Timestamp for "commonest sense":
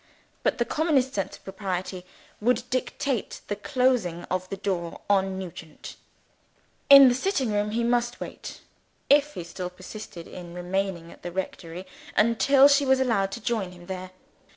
0.65-1.37